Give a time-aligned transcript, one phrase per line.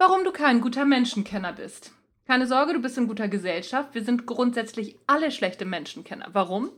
[0.00, 1.92] Warum du kein guter Menschenkenner bist.
[2.26, 3.94] Keine Sorge, du bist in guter Gesellschaft.
[3.94, 6.30] Wir sind grundsätzlich alle schlechte Menschenkenner.
[6.32, 6.70] Warum?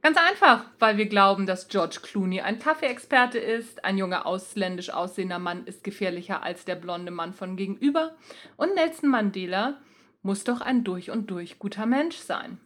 [0.00, 5.40] Ganz einfach, weil wir glauben, dass George Clooney ein Kaffeeexperte ist, ein junger ausländisch aussehender
[5.40, 8.14] Mann ist gefährlicher als der blonde Mann von gegenüber
[8.56, 9.80] und Nelson Mandela
[10.22, 12.60] muss doch ein durch und durch guter Mensch sein.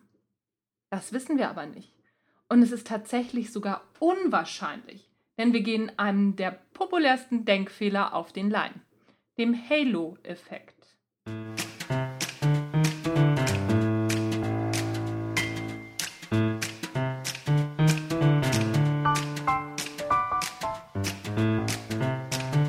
[0.90, 1.94] Das wissen wir aber nicht.
[2.50, 8.50] Und es ist tatsächlich sogar unwahrscheinlich, denn wir gehen einem der populärsten Denkfehler auf den
[8.50, 8.82] Leim
[9.42, 10.76] dem Halo-Effekt.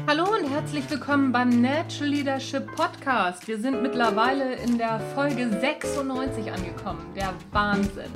[0.08, 3.48] Hallo und herzlich willkommen beim Natural Leadership Podcast.
[3.48, 7.06] Wir sind mittlerweile in der Folge 96 angekommen.
[7.16, 8.10] Der Wahnsinn.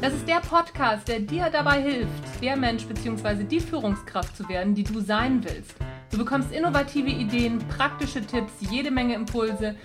[0.00, 3.44] Das ist der Podcast, der dir dabei hilft, der Mensch bzw.
[3.44, 5.76] die Führungskraft zu werden, die du sein willst.
[6.10, 9.76] Du bekommst innovative Ideen, praktische Tipps, jede Menge Impulse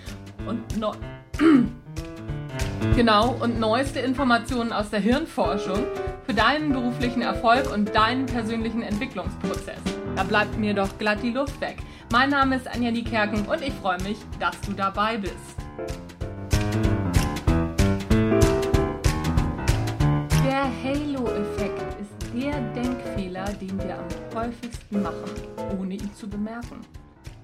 [0.46, 0.92] und no
[2.96, 5.86] genau und neueste Informationen aus der Hirnforschung
[6.24, 9.78] für deinen beruflichen Erfolg und deinen persönlichen Entwicklungsprozess.
[10.16, 11.76] Da bleibt mir doch glatt die Luft weg.
[12.10, 15.34] Mein Name ist Anja Niekerken und ich freue mich, dass du dabei bist.
[20.44, 25.30] Der Halo-Effekt ist der Denkfehler, den wir am häufigsten machen,
[25.96, 26.80] ohne ihn zu bemerken.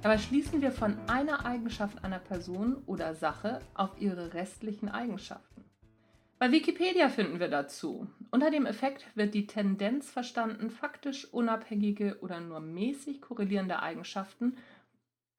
[0.03, 5.64] Dabei schließen wir von einer Eigenschaft einer Person oder Sache auf ihre restlichen Eigenschaften.
[6.39, 8.09] Bei Wikipedia finden wir dazu.
[8.31, 14.56] Unter dem Effekt wird die Tendenz verstanden, faktisch unabhängige oder nur mäßig korrelierende Eigenschaften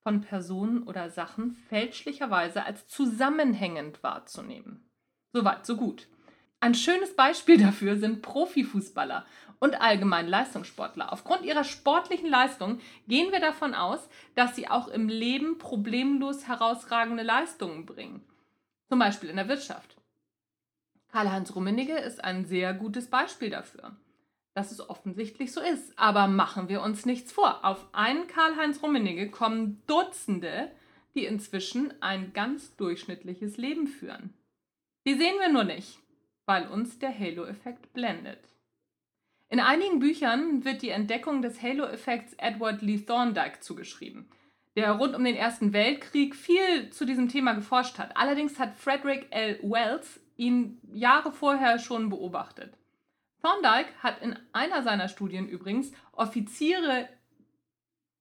[0.02, 4.88] von Personen oder Sachen fälschlicherweise als zusammenhängend wahrzunehmen.
[5.32, 6.08] Soweit, so gut.
[6.60, 9.26] Ein schönes Beispiel dafür sind Profifußballer
[9.60, 11.12] und allgemein Leistungssportler.
[11.12, 17.22] Aufgrund ihrer sportlichen Leistung gehen wir davon aus, dass sie auch im Leben problemlos herausragende
[17.22, 18.24] Leistungen bringen.
[18.88, 19.96] Zum Beispiel in der Wirtschaft.
[21.14, 23.96] Karl-Heinz Rummenigge ist ein sehr gutes Beispiel dafür,
[24.54, 25.96] dass es offensichtlich so ist.
[25.96, 27.64] Aber machen wir uns nichts vor.
[27.64, 30.70] Auf einen Karl-Heinz Rummenigge kommen Dutzende,
[31.14, 34.34] die inzwischen ein ganz durchschnittliches Leben führen.
[35.06, 36.00] Die sehen wir nur nicht,
[36.46, 38.40] weil uns der Halo-Effekt blendet.
[39.54, 44.28] In einigen Büchern wird die Entdeckung des Halo-Effekts Edward Lee Thorndike zugeschrieben,
[44.74, 48.16] der rund um den Ersten Weltkrieg viel zu diesem Thema geforscht hat.
[48.16, 49.60] Allerdings hat Frederick L.
[49.62, 52.76] Wells ihn Jahre vorher schon beobachtet.
[53.42, 57.08] Thorndike hat in einer seiner Studien übrigens Offiziere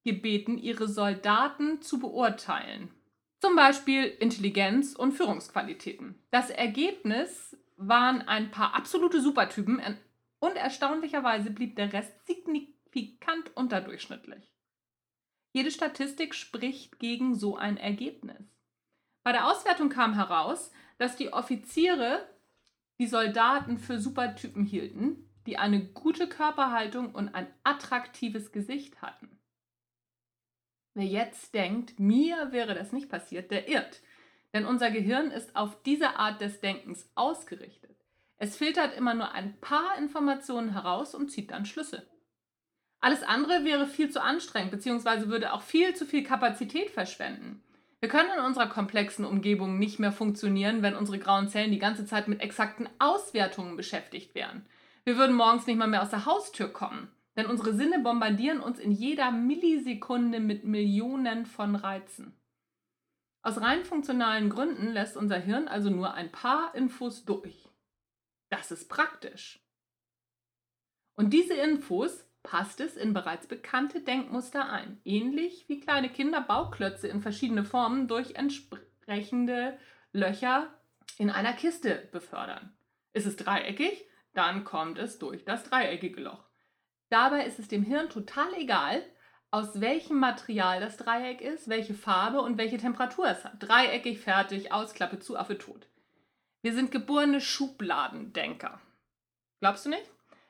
[0.03, 2.91] gebeten, ihre Soldaten zu beurteilen.
[3.39, 6.13] Zum Beispiel Intelligenz und Führungsqualitäten.
[6.29, 9.81] Das Ergebnis waren ein paar absolute Supertypen,
[10.43, 14.51] und erstaunlicherweise blieb der Rest signifikant unterdurchschnittlich.
[15.53, 18.43] Jede Statistik spricht gegen so ein Ergebnis.
[19.23, 22.27] Bei der Auswertung kam heraus, dass die Offiziere
[22.99, 29.39] die Soldaten für Supertypen hielten, die eine gute Körperhaltung und ein attraktives Gesicht hatten.
[30.93, 34.01] Wer jetzt denkt, mir wäre das nicht passiert, der irrt.
[34.53, 37.82] Denn unser Gehirn ist auf diese Art des Denkens ausgerichtet.
[38.43, 42.05] Es filtert immer nur ein paar Informationen heraus und zieht dann Schlüsse.
[42.99, 45.29] Alles andere wäre viel zu anstrengend bzw.
[45.29, 47.63] würde auch viel zu viel Kapazität verschwenden.
[48.01, 52.05] Wir können in unserer komplexen Umgebung nicht mehr funktionieren, wenn unsere grauen Zellen die ganze
[52.05, 54.65] Zeit mit exakten Auswertungen beschäftigt wären.
[55.05, 58.77] Wir würden morgens nicht mal mehr aus der Haustür kommen, denn unsere Sinne bombardieren uns
[58.77, 62.37] in jeder Millisekunde mit Millionen von Reizen.
[63.41, 67.69] Aus rein funktionalen Gründen lässt unser Hirn also nur ein paar Infos durch.
[68.53, 69.59] Das ist praktisch.
[71.15, 77.07] Und diese Infos passt es in bereits bekannte Denkmuster ein, ähnlich wie kleine Kinder Bauklötze
[77.07, 79.79] in verschiedene Formen durch entsprechende
[80.11, 80.71] Löcher
[81.17, 82.77] in einer Kiste befördern.
[83.13, 84.05] Ist es dreieckig,
[84.35, 86.45] dann kommt es durch das dreieckige Loch.
[87.09, 89.03] Dabei ist es dem Hirn total egal,
[89.49, 93.55] aus welchem Material das Dreieck ist, welche Farbe und welche Temperatur es hat.
[93.57, 95.87] Dreieckig, fertig, Ausklappe zu, Affe tot.
[96.63, 98.79] Wir sind geborene Schubladendenker.
[99.59, 100.09] Glaubst du nicht?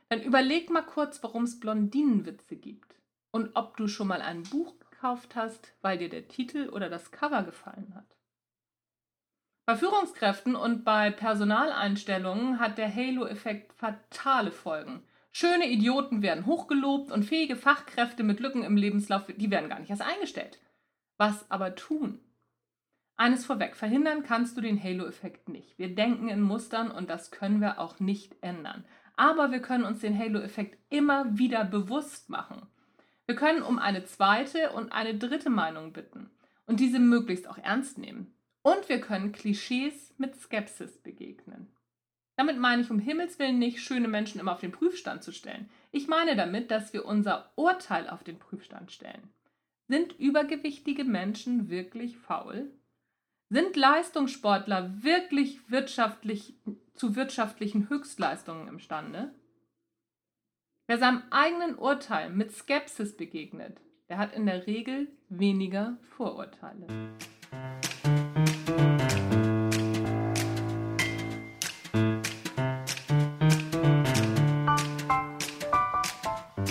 [0.09, 2.95] Dann überleg mal kurz, warum es Blondinenwitze gibt.
[3.31, 7.11] Und ob du schon mal ein Buch gekauft hast, weil dir der Titel oder das
[7.11, 8.15] Cover gefallen hat.
[9.65, 15.01] Bei Führungskräften und bei Personaleinstellungen hat der Halo-Effekt fatale Folgen.
[15.31, 19.89] Schöne Idioten werden hochgelobt und fähige Fachkräfte mit Lücken im Lebenslauf, die werden gar nicht
[19.89, 20.59] erst eingestellt.
[21.17, 22.19] Was aber tun?
[23.15, 25.77] Eines vorweg, verhindern kannst du den Halo-Effekt nicht.
[25.77, 28.85] Wir denken in Mustern und das können wir auch nicht ändern.
[29.15, 32.67] Aber wir können uns den Halo-Effekt immer wieder bewusst machen.
[33.25, 36.29] Wir können um eine zweite und eine dritte Meinung bitten.
[36.65, 38.33] und diese möglichst auch ernst nehmen.
[38.61, 41.67] Und wir können Klischees mit Skepsis begegnen.
[42.37, 45.69] Damit meine ich um Himmels willen nicht, schöne Menschen immer auf den Prüfstand zu stellen.
[45.91, 49.29] Ich meine damit, dass wir unser Urteil auf den Prüfstand stellen.
[49.87, 52.71] Sind übergewichtige Menschen wirklich faul?
[53.53, 56.55] Sind Leistungssportler wirklich wirtschaftlich,
[56.95, 59.31] zu wirtschaftlichen Höchstleistungen imstande?
[60.87, 63.79] Wer seinem eigenen Urteil mit Skepsis begegnet,
[64.09, 66.87] der hat in der Regel weniger Vorurteile.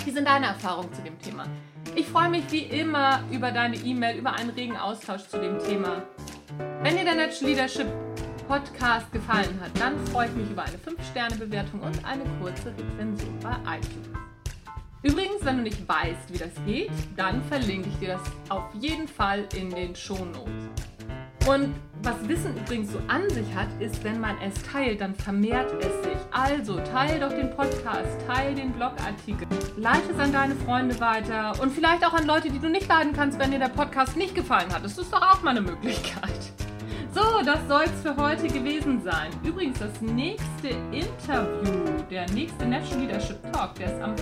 [0.05, 1.46] Wie sind deine Erfahrungen zu dem Thema?
[1.94, 6.02] Ich freue mich wie immer über deine E-Mail, über einen regen Austausch zu dem Thema.
[6.92, 7.86] Wenn dir der Natural Leadership
[8.46, 13.56] Podcast gefallen hat, dann freue ich mich über eine 5-Sterne-Bewertung und eine kurze Rezension bei
[13.78, 14.08] iTunes.
[15.02, 19.08] Übrigens, wenn du nicht weißt, wie das geht, dann verlinke ich dir das auf jeden
[19.08, 20.52] Fall in den Shownotes.
[21.46, 25.72] Und was Wissen übrigens so an sich hat, ist, wenn man es teilt, dann vermehrt
[25.80, 26.18] es sich.
[26.30, 29.48] Also teile doch den Podcast, teile den Blogartikel,
[29.78, 33.14] leite es an deine Freunde weiter und vielleicht auch an Leute, die du nicht leiden
[33.14, 34.84] kannst, wenn dir der Podcast nicht gefallen hat.
[34.84, 36.52] Das ist doch auch mal eine Möglichkeit.
[37.14, 39.31] So, das soll es für heute gewesen sein.
[39.44, 44.14] Übrigens, das nächste Interview, der nächste National Leadership Talk, der ist am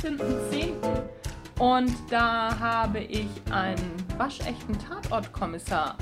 [0.00, 0.74] 15.10.
[1.58, 5.96] Und da habe ich einen waschechten Tatortkommissar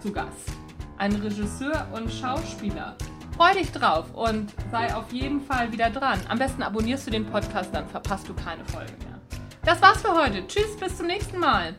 [0.00, 0.52] zu Gast.
[0.96, 2.96] Einen Regisseur und Schauspieler.
[3.36, 6.18] Freu dich drauf und sei auf jeden Fall wieder dran.
[6.28, 9.20] Am besten abonnierst du den Podcast, dann verpasst du keine Folge mehr.
[9.64, 10.46] Das war's für heute.
[10.46, 11.74] Tschüss, bis zum nächsten Mal.